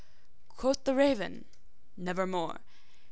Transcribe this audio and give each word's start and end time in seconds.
Quoth 0.49 0.85
the 0.85 0.95
raven, 0.95 1.45
`Nevermore.' 1.99 2.57